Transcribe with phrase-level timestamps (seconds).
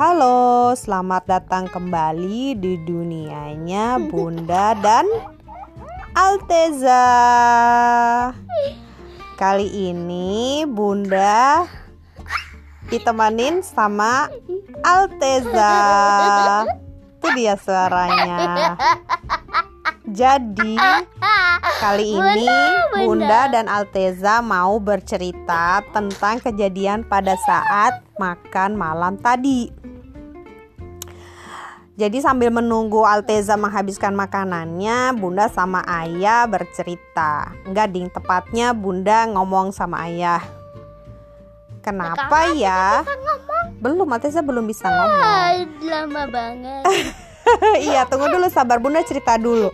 [0.00, 5.04] Halo, selamat datang kembali di dunianya Bunda dan
[6.16, 7.04] Alteza.
[9.36, 11.68] Kali ini Bunda
[12.88, 14.32] ditemanin sama
[14.80, 15.76] Alteza.
[17.20, 18.80] Itu dia suaranya.
[20.08, 20.80] Jadi
[21.60, 22.48] kali ini
[23.04, 29.79] Bunda dan Alteza mau bercerita tentang kejadian pada saat makan malam tadi.
[31.98, 37.52] Jadi sambil menunggu Alteza menghabiskan makanannya, Bunda sama Ayah bercerita.
[37.66, 40.40] Enggak ding, tepatnya Bunda ngomong sama Ayah.
[41.82, 43.02] Kenapa ya?
[43.80, 45.22] Belum, Alteza belum bisa ngomong.
[45.24, 46.84] Ah, lama banget.
[47.90, 49.68] iya, tunggu dulu sabar Bunda cerita dulu.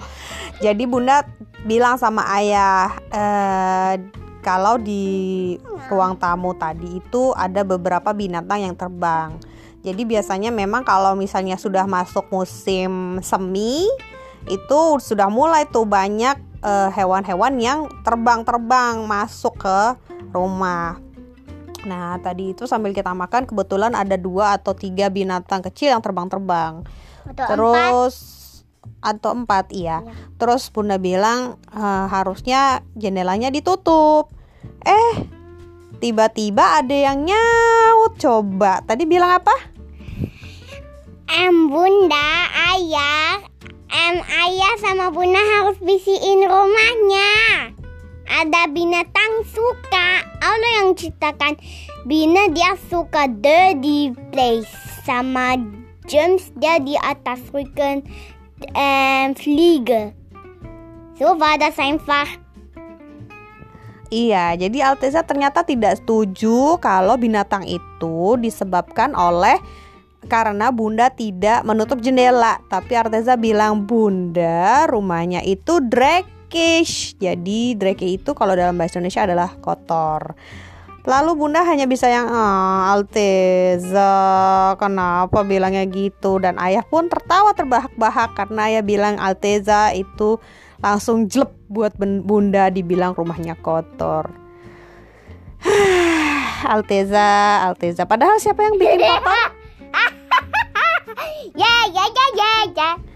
[0.64, 1.26] Jadi Bunda
[1.66, 3.94] bilang sama Ayah eh,
[4.40, 5.58] kalau di
[5.90, 9.34] ruang tamu tadi itu ada beberapa binatang yang terbang.
[9.86, 13.86] Jadi biasanya memang kalau misalnya sudah masuk musim semi
[14.50, 16.34] itu sudah mulai tuh banyak
[16.66, 19.78] eh, hewan-hewan yang terbang-terbang masuk ke
[20.34, 20.98] rumah.
[21.86, 26.82] Nah tadi itu sambil kita makan kebetulan ada dua atau tiga binatang kecil yang terbang-terbang.
[27.22, 28.14] Atau Terus
[28.98, 30.02] atau empat iya.
[30.02, 30.14] Iya.
[30.34, 34.34] Terus Bunda bilang "Eh, harusnya jendelanya ditutup.
[34.82, 35.30] Eh
[36.02, 38.18] tiba-tiba ada yang nyaut.
[38.18, 39.75] Coba tadi bilang apa?
[41.36, 43.44] Em bunda, ayah,
[43.92, 47.32] em ayah sama bunda harus bisiin rumahnya.
[48.24, 50.24] Ada binatang suka.
[50.40, 51.60] Allah yang ciptakan
[52.08, 54.72] Bina dia suka dirty place
[55.04, 55.60] sama
[56.08, 58.00] James dia di atas freaking
[58.72, 60.16] em fliege.
[61.20, 62.32] So war das einfach.
[64.08, 69.60] Iya, jadi Alteza ternyata tidak setuju kalau binatang itu disebabkan oleh
[70.26, 72.60] karena Bunda tidak menutup jendela.
[72.68, 77.16] Tapi Alteza bilang Bunda rumahnya itu drekish.
[77.16, 80.36] Jadi dreki itu kalau dalam bahasa Indonesia adalah kotor.
[81.06, 84.10] Lalu Bunda hanya bisa yang ah, Alteza
[84.74, 90.42] kenapa bilangnya gitu dan ayah pun tertawa terbahak-bahak karena ayah bilang Alteza itu
[90.82, 94.34] langsung jelek buat Bunda dibilang rumahnya kotor.
[96.74, 98.02] Alteza, Alteza.
[98.10, 99.55] Padahal siapa yang bikin kotor?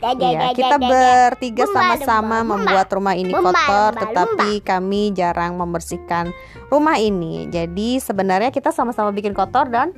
[0.01, 6.33] Iya, ya, kita bertiga sama-sama membuat rumah ini kotor, tetapi kami jarang membersihkan
[6.73, 7.45] rumah ini.
[7.53, 9.93] Jadi sebenarnya kita sama-sama bikin kotor dan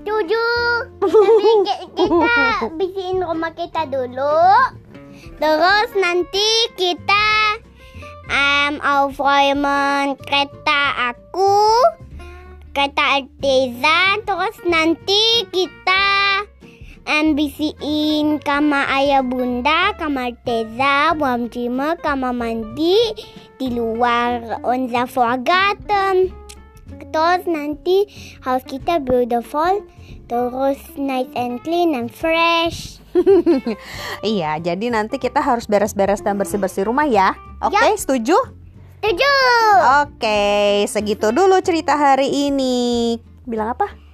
[0.00, 0.46] Setuju.
[1.04, 2.36] Tapi ki- kita
[2.72, 4.40] bersihin rumah kita dulu.
[5.36, 6.48] Terus nanti
[6.80, 7.28] kita
[8.32, 11.68] um, aufräumen kereta aku,
[12.72, 14.24] kereta Alteza.
[14.24, 16.09] Terus nanti kita
[17.06, 22.96] bersihin kamar ayah bunda, kamar Alteza, Wohnzimmer, kamar mandi
[23.56, 26.32] di luar unser Vorgarten.
[27.10, 28.06] Terus nanti
[28.44, 29.82] house kita beautiful,
[30.28, 33.00] terus nice and clean and fresh.
[34.22, 37.34] iya, jadi nanti kita harus beres-beres dan bersih-bersih rumah ya.
[37.58, 38.38] Oke, setuju?
[39.00, 39.34] Setuju.
[40.06, 43.16] Oke, segitu dulu cerita hari ini.
[43.48, 44.09] Bilang apa?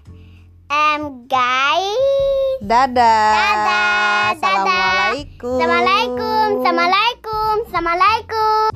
[0.66, 2.58] Um, guys.
[2.58, 2.90] Dadah.
[2.90, 4.34] Dadah, dadah.
[4.34, 5.58] Assalamualaikum.
[5.62, 6.46] Assalamualaikum.
[6.58, 7.54] Assalamualaikum.
[7.70, 8.75] Assalamualaikum.